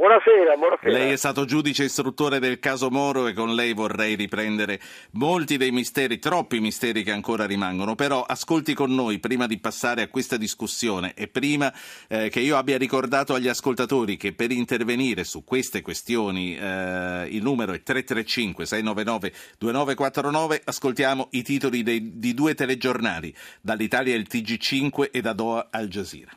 [0.00, 0.92] Buonasera, buonasera.
[0.92, 4.80] Lei è stato giudice istruttore del caso Moro e con lei vorrei riprendere
[5.10, 10.00] molti dei misteri, troppi misteri che ancora rimangono, però ascolti con noi prima di passare
[10.00, 11.70] a questa discussione e prima
[12.08, 17.42] eh, che io abbia ricordato agli ascoltatori che per intervenire su queste questioni eh, il
[17.42, 25.10] numero è 335 699 2949, ascoltiamo i titoli dei, di due telegiornali, dall'Italia il TG5
[25.10, 26.32] e da Doha Al Jazeera.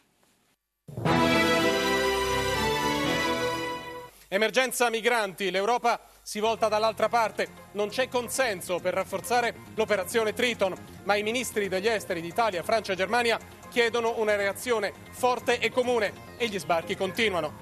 [4.34, 7.48] Emergenza migranti, l'Europa si volta dall'altra parte.
[7.73, 10.73] Non c'è consenso per rafforzare l'operazione Triton,
[11.04, 13.38] ma i ministri degli esteri d'Italia, Francia e Germania
[13.70, 17.54] chiedono una reazione forte e comune e gli sbarchi continuano.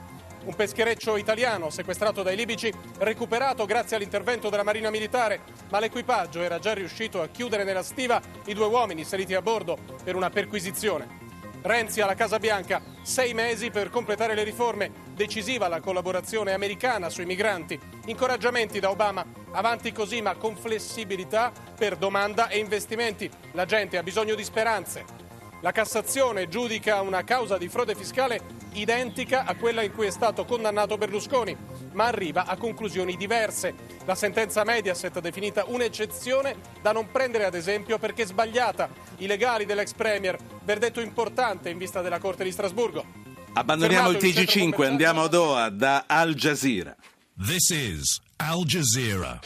[0.46, 6.58] Un peschereccio italiano sequestrato dai libici, recuperato grazie all'intervento della Marina Militare, ma l'equipaggio era
[6.58, 11.20] già riuscito a chiudere nella stiva i due uomini saliti a bordo per una perquisizione.
[11.64, 17.26] Renzi alla Casa Bianca, sei mesi per completare le riforme, decisiva la collaborazione americana sui
[17.26, 23.30] migranti, incoraggiamenti da Obama, avanti così ma con flessibilità per domanda e investimenti.
[23.52, 25.20] La gente ha bisogno di speranze.
[25.62, 30.44] La Cassazione giudica una causa di frode fiscale identica a quella in cui è stato
[30.44, 31.56] condannato Berlusconi,
[31.92, 33.76] ma arriva a conclusioni diverse.
[34.06, 38.90] La sentenza Mediaset definita un'eccezione da non prendere ad esempio perché sbagliata.
[39.18, 43.21] I legali dell'ex Premier, verdetto importante in vista della Corte di Strasburgo.
[43.54, 46.96] Abbandoniamo il TG5, andiamo a Doha da Al Jazeera.
[47.38, 49.42] This is Al Jazeera.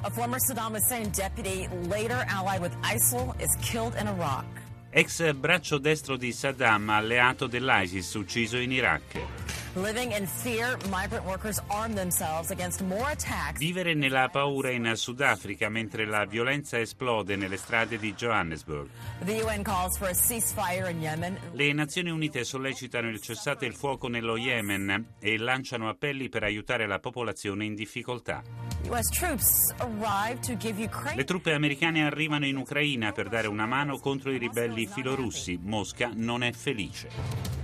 [0.00, 4.46] A former Saddam Hussein deputy, later allied with ISIL, is killed in Iraq.
[4.90, 9.51] Ex braccio destro di Saddam, alleato dell'ISIS, ucciso in Iraq.
[9.74, 13.58] Living in fear, migrant workers arm themselves against more attacks.
[13.58, 18.90] Vivere nella paura in Sudafrica mentre la violenza esplode nelle strade di Johannesburg.
[19.24, 21.38] The UN calls for a ceasefire in Yemen.
[21.52, 26.86] Le Nazioni Unite sollecitano il cessate il fuoco nello Yemen e lanciano appelli per aiutare
[26.86, 28.42] la popolazione in difficoltà.
[31.14, 35.58] Le truppe americane arrivano in Ucraina per dare una mano contro i ribelli filorussi.
[35.62, 37.61] Mosca non è felice.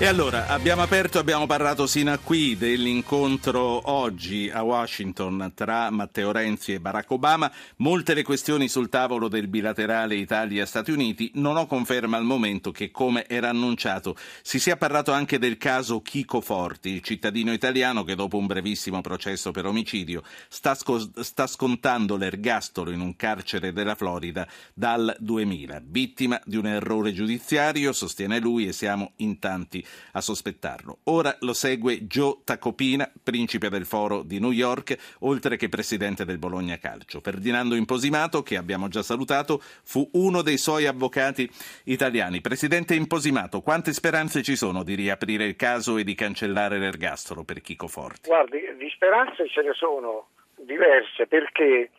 [0.00, 6.30] E allora abbiamo aperto, abbiamo parlato sino a qui dell'incontro oggi a Washington tra Matteo
[6.30, 7.50] Renzi e Barack Obama.
[7.78, 11.32] Molte le questioni sul tavolo del bilaterale Italia-Stati Uniti.
[11.34, 16.00] Non ho conferma al momento che, come era annunciato, si sia parlato anche del caso
[16.00, 21.48] Chico Forti, il cittadino italiano che dopo un brevissimo processo per omicidio sta, sco- sta
[21.48, 25.82] scontando l'ergastolo in un carcere della Florida dal 2000.
[25.84, 30.98] Vittima di un errore giudiziario, sostiene lui, e siamo in tanti a sospettarlo.
[31.04, 36.38] Ora lo segue Joe Tacopina, principe del foro di New York, oltre che presidente del
[36.38, 37.20] Bologna Calcio.
[37.20, 41.50] Ferdinando Imposimato, che abbiamo già salutato, fu uno dei suoi avvocati
[41.84, 42.40] italiani.
[42.40, 47.60] Presidente Imposimato, quante speranze ci sono di riaprire il caso e di cancellare l'ergastolo per
[47.60, 48.28] Chico Forti?
[48.28, 51.90] Guardi, di speranze ce ne sono diverse perché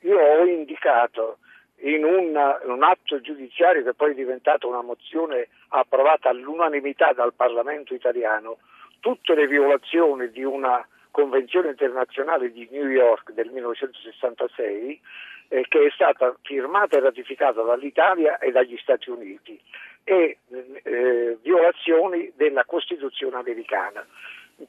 [0.00, 1.38] io ho indicato
[1.80, 2.34] in un,
[2.64, 8.58] un, atto giudiziario che poi è diventato una mozione approvata all'unanimità dal Parlamento italiano,
[9.00, 15.00] tutte le violazioni di una Convenzione internazionale di New York del 1966
[15.48, 19.58] eh, che è stata firmata e ratificata dall'Italia e dagli Stati Uniti
[20.04, 20.38] e
[20.82, 24.06] eh, violazioni della Costituzione americana.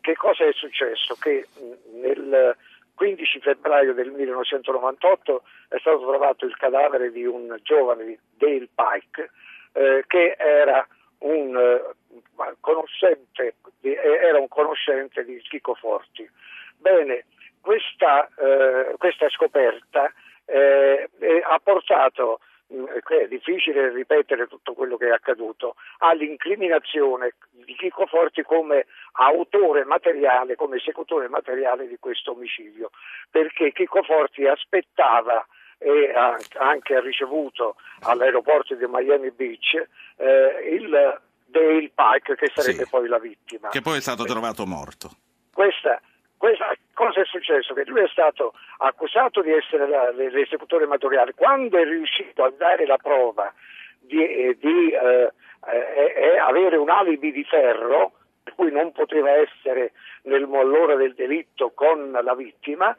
[0.01, 1.15] Che cosa è successo?
[1.19, 1.45] Che
[1.93, 2.55] nel
[2.99, 9.31] 15 febbraio del 1998 è stato trovato il cadavere di un giovane Dale Pike
[9.71, 10.85] eh, che era
[11.19, 16.29] un, eh, conoscente di, eh, era un conoscente di Chico Forti.
[16.75, 17.23] Bene,
[17.61, 20.11] questa, eh, questa scoperta
[20.43, 21.09] eh,
[21.41, 28.85] ha portato è difficile ripetere tutto quello che è accaduto, all'incriminazione di Chico Forti come
[29.13, 32.91] autore materiale, come esecutore materiale di questo omicidio,
[33.29, 35.45] perché Chico Forti aspettava
[35.79, 39.87] e ha anche ricevuto all'aeroporto di Miami Beach
[40.17, 43.69] eh, il Dale Pike che sarebbe sì, poi la vittima.
[43.69, 45.09] Che poi è stato trovato morto.
[45.51, 45.99] Questa
[46.39, 47.73] questa, cosa è successo?
[47.73, 51.33] Che lui è stato accusato di essere la, l'esecutore materiale.
[51.33, 53.53] Quando è riuscito a dare la prova
[53.99, 55.33] di, eh, di eh,
[55.67, 59.91] eh, avere un alibi di ferro, per cui non poteva essere
[60.23, 62.95] nel all'ora del delitto con la vittima,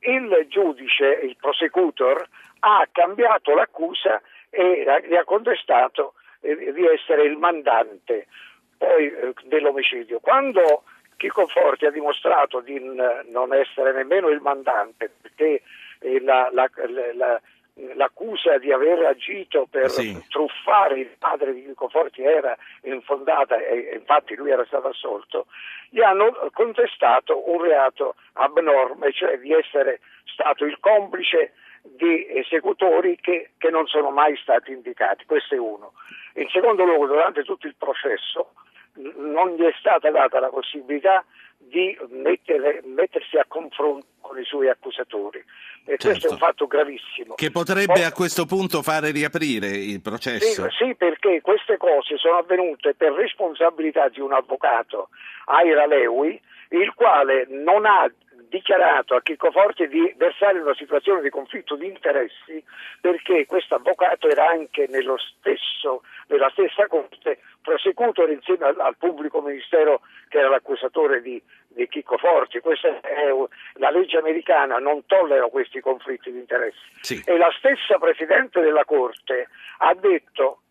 [0.00, 2.26] il giudice, il prosecutor,
[2.58, 4.20] ha cambiato l'accusa
[4.50, 8.26] e gli ha contestato eh, di essere il mandante
[8.76, 10.18] poi, eh, dell'omicidio.
[10.18, 10.82] Quando
[11.20, 15.60] Chico Forti ha dimostrato di non essere nemmeno il mandante, perché
[15.98, 16.66] eh, la, la,
[17.12, 17.38] la,
[17.92, 20.18] l'accusa di aver agito per sì.
[20.30, 25.44] truffare il padre di Chico Forti era infondata e infatti lui era stato assolto,
[25.90, 31.52] gli hanno contestato un reato abnorme, cioè di essere stato il complice
[31.82, 35.26] di esecutori che, che non sono mai stati indicati.
[35.26, 35.92] Questo è uno.
[36.36, 38.52] In secondo luogo, durante tutto il processo
[38.94, 41.24] non gli è stata data la possibilità
[41.58, 45.38] di mettere, mettersi a confronto con i suoi accusatori.
[45.84, 46.08] E certo.
[46.08, 46.46] questo è un certo.
[46.46, 47.34] fatto gravissimo.
[47.34, 50.68] Che potrebbe Poi, a questo punto fare riaprire il processo?
[50.70, 55.08] Sì, sì, perché queste cose sono avvenute per responsabilità di un avvocato,
[55.46, 56.40] Aira Lewi,
[56.70, 58.10] il quale non ha
[58.50, 62.62] dichiarato a Chicco Forte di versare in una situazione di conflitto di interessi
[63.00, 64.88] perché questo avvocato era anche
[65.40, 71.88] stesso, nella stessa corte prosecutor insieme al, al, pubblico ministero che era l'accusatore di, di
[71.88, 72.58] Chicco Forti.
[72.60, 73.28] Questa è,
[73.74, 76.78] la legge americana non tollera questi conflitti di interessi.
[77.00, 77.22] Sì.
[77.24, 79.48] E la stessa Presidente della Corte
[79.78, 80.62] ha detto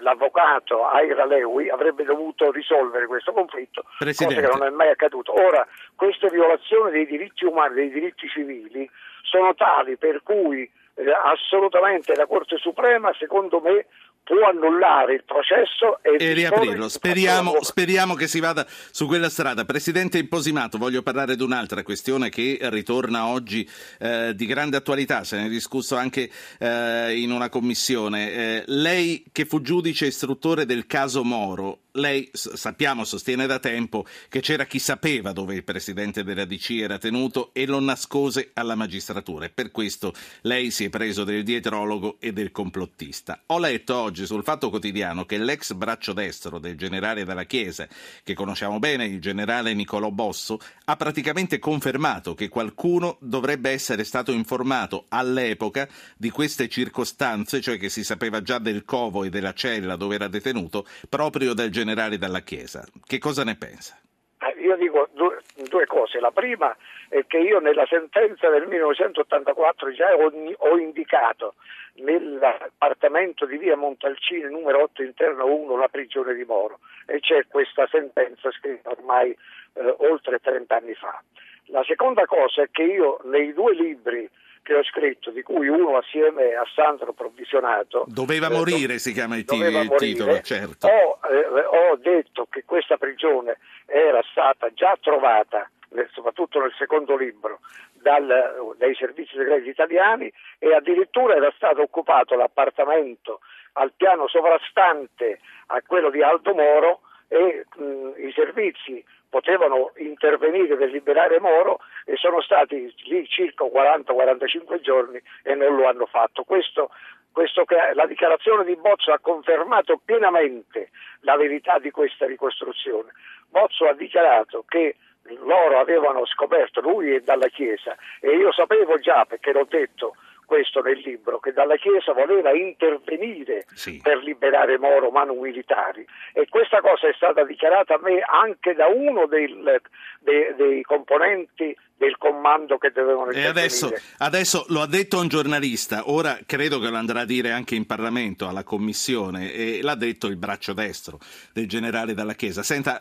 [0.00, 4.40] l'avvocato Aira Lewi avrebbe dovuto risolvere questo conflitto, Presidente.
[4.40, 5.32] cosa che non è mai accaduto.
[5.34, 8.88] Ora, queste violazioni dei diritti umani, dei diritti civili,
[9.22, 13.86] sono tali per cui eh, assolutamente la Corte Suprema, secondo me,
[14.24, 16.88] può annullare il processo e, e riaprirlo.
[16.88, 19.64] Speriamo, speriamo, che si vada su quella strada.
[19.64, 25.36] Presidente Imposimato, voglio parlare di un'altra questione che ritorna oggi eh, di grande attualità, se
[25.36, 28.32] ne è discusso anche eh, in una commissione.
[28.32, 34.40] Eh, lei che fu giudice istruttore del caso Moro, lei sappiamo, sostiene da tempo che
[34.40, 39.44] c'era chi sapeva dove il presidente della DC era tenuto e lo nascose alla magistratura
[39.44, 43.42] e per questo lei si è preso del dietrologo e del complottista.
[43.46, 47.86] Ho letto oggi sul Fatto Quotidiano che l'ex braccio destro del generale della Chiesa,
[48.22, 54.32] che conosciamo bene, il generale Niccolò Bosso, ha praticamente confermato che qualcuno dovrebbe essere stato
[54.32, 55.86] informato all'epoca
[56.16, 60.28] di queste circostanze, cioè che si sapeva già del covo e della cella dove era
[60.28, 62.84] detenuto, proprio dal generale generali dalla Chiesa.
[63.04, 63.98] Che cosa ne pensa?
[64.38, 66.20] Eh, io dico due, due, cose.
[66.20, 66.74] La prima
[67.08, 71.54] è che io nella sentenza del 1984 già ho, ho indicato
[71.94, 77.86] nell'appartamento di via Montalcini numero 8 interno 1 la prigione di Moro e c'è questa
[77.90, 79.36] sentenza scritta ormai
[79.74, 81.22] eh, oltre 30 anni fa.
[81.66, 84.28] La seconda cosa è che io nei due libri
[84.62, 88.04] che ho scritto, di cui uno assieme a Sandro Provvisionato.
[88.06, 90.86] Doveva eh, morire, si chiama il, t- il titolo, certo.
[90.86, 95.68] Ho, eh, ho, detto che questa prigione era stata già trovata,
[96.12, 97.60] soprattutto nel secondo libro,
[97.92, 103.40] dal, dai servizi segreti italiani e addirittura era stato occupato l'appartamento
[103.74, 109.02] al piano sovrastante a quello di Aldo Moro e mh, i servizi
[109.32, 115.88] potevano intervenire per liberare Moro e sono stati lì circa 40-45 giorni e non lo
[115.88, 116.44] hanno fatto.
[116.44, 116.90] Questo,
[117.32, 117.64] questo
[117.94, 120.90] la dichiarazione di Bozzo ha confermato pienamente
[121.20, 123.12] la verità di questa ricostruzione.
[123.48, 124.96] Bozzo ha dichiarato che
[125.44, 130.14] loro avevano scoperto, lui e dalla Chiesa, e io sapevo già, perché l'ho detto,
[130.52, 134.00] questo nel libro, che dalla Chiesa voleva intervenire sì.
[134.02, 138.86] per liberare Moro manu militari e questa cosa è stata dichiarata a me anche da
[138.86, 139.80] uno del,
[140.20, 146.10] dei, dei componenti del comando che dovevano e adesso, adesso, lo ha detto un giornalista,
[146.10, 150.26] ora credo che lo andrà a dire anche in Parlamento, alla Commissione, e l'ha detto
[150.26, 151.20] il braccio destro
[151.52, 152.64] del generale dalla Chiesa.
[152.64, 153.00] Senta,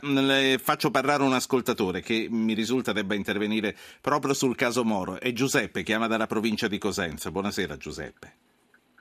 [0.59, 5.19] faccio parlare un ascoltatore che mi risulta debba intervenire proprio sul caso Moro.
[5.19, 7.31] È Giuseppe, chiama dalla provincia di Cosenza.
[7.31, 8.33] Buonasera Giuseppe.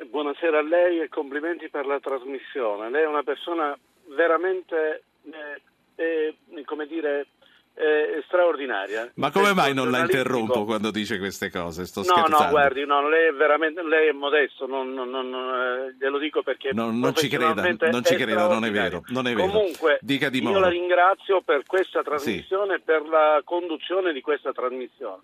[0.08, 2.88] Buonasera a lei e complimenti per la trasmissione.
[2.88, 3.78] Lei è una persona
[4.16, 5.60] veramente, eh,
[5.96, 7.26] eh, come dire,
[7.74, 9.10] eh, straordinaria.
[9.14, 11.86] Ma come mai non la interrompo quando dice queste cose?
[11.86, 12.44] Sto no, scherzando.
[12.44, 16.42] no, guardi, no, lei è veramente lei è modesto, non, non, non, eh, glielo dico
[16.42, 19.48] perché non, non ci creda, non ci creda, non è vero, non è vero.
[19.48, 22.82] Comunque, Dica di io la ringrazio per questa trasmissione, sì.
[22.84, 25.22] per la conduzione di questa trasmissione.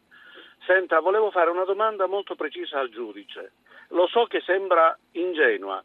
[0.66, 3.52] Senta, volevo fare una domanda molto precisa al giudice.
[3.90, 5.82] Lo so che sembra ingenua.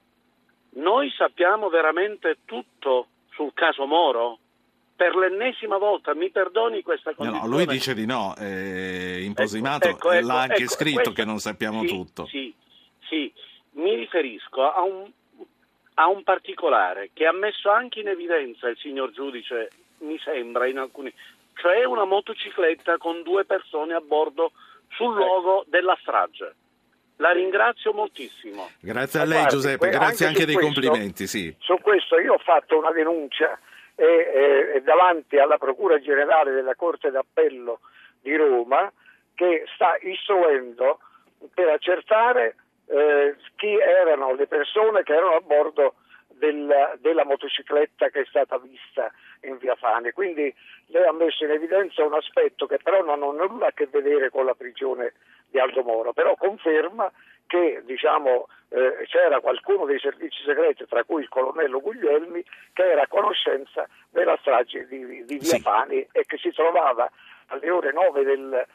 [0.74, 4.40] Noi sappiamo veramente tutto sul caso Moro?
[5.02, 7.48] Per l'ennesima volta, mi perdoni questa condizione.
[7.48, 11.14] No, lui dice di no, eh, Imposimato ecco, ecco, ecco, l'ha anche ecco, scritto questo,
[11.14, 12.26] che non sappiamo sì, tutto.
[12.28, 12.54] Sì,
[13.08, 13.34] sì,
[13.72, 15.10] mi riferisco a un,
[15.96, 20.78] a un particolare che ha messo anche in evidenza il signor giudice mi sembra in
[20.78, 21.12] alcuni,
[21.56, 24.52] cioè una motocicletta con due persone a bordo
[24.90, 26.54] sul luogo della strage.
[27.16, 28.70] La ringrazio moltissimo.
[28.80, 31.26] Grazie a lei Guardi, Giuseppe, grazie anche, anche dei questo, complimenti.
[31.26, 31.56] Sì.
[31.58, 33.60] Su questo io ho fatto una denuncia
[34.02, 37.82] e, e, davanti alla Procura Generale della Corte d'Appello
[38.20, 38.92] di Roma
[39.36, 41.00] che sta istruendo
[41.54, 42.56] per accertare
[42.88, 45.96] eh, chi erano le persone che erano a bordo
[46.30, 50.14] del, della motocicletta che è stata vista in via Fane.
[50.14, 50.52] Quindi
[50.88, 54.32] lei ha messo in evidenza un aspetto che però non ha nulla a che vedere
[54.32, 55.14] con la prigione
[55.52, 57.12] di Aldo Moro, però conferma
[57.46, 62.42] che diciamo, eh, c'era qualcuno dei servizi segreti, tra cui il colonnello Guglielmi,
[62.72, 65.60] che era a conoscenza della strage di, di via sì.
[65.60, 67.12] Fani e che si trovava
[67.48, 68.66] alle ore 9 del,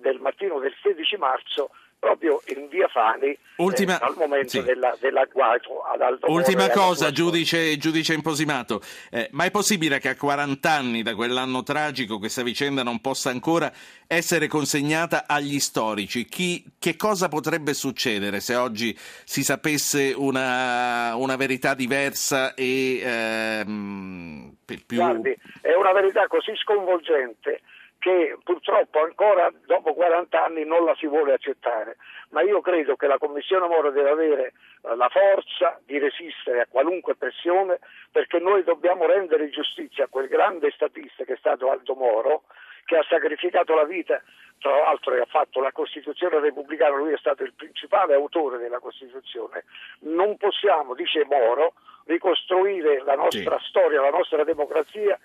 [0.00, 4.62] del mattino del 16 marzo proprio in via Fani Ultima, eh, al momento sì.
[4.62, 8.80] della, dell'agguato ad alto Ultima cosa, giudice, giudice imposimato,
[9.10, 13.28] eh, ma è possibile che a 40 anni da quell'anno tragico questa vicenda non possa
[13.28, 13.70] ancora
[14.06, 16.24] essere consegnata agli storici?
[16.24, 24.54] Chi, che cosa potrebbe succedere se oggi si sapesse una, una verità diversa e ehm,
[24.64, 24.96] più...
[24.96, 27.60] Guardi, è una verità così sconvolgente
[28.00, 31.98] che purtroppo ancora dopo 40 anni non la si vuole accettare,
[32.30, 34.52] ma io credo che la Commissione Moro deve avere
[34.82, 37.78] eh, la forza di resistere a qualunque pressione
[38.10, 42.44] perché noi dobbiamo rendere giustizia a quel grande statista che è stato Aldo Moro,
[42.86, 44.20] che ha sacrificato la vita,
[44.58, 49.64] tra l'altro ha fatto la Costituzione repubblicana, lui è stato il principale autore della Costituzione.
[50.00, 51.74] Non possiamo, dice Moro,
[52.06, 53.66] ricostruire la nostra sì.
[53.66, 55.18] storia, la nostra democrazia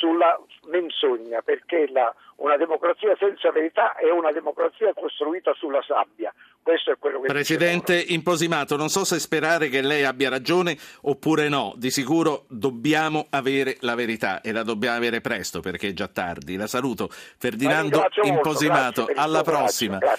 [0.00, 6.32] sulla menzogna, perché la, una democrazia senza verità è una democrazia costruita sulla sabbia.
[6.62, 11.48] Questo è quello che Presidente Imposimato, non so se sperare che lei abbia ragione oppure
[11.48, 16.08] no, di sicuro dobbiamo avere la verità e la dobbiamo avere presto perché è già
[16.08, 16.56] tardi.
[16.56, 17.08] La saluto.
[17.10, 19.98] Ferdinando Imposimato, alla prossima.
[19.98, 20.18] Grazie.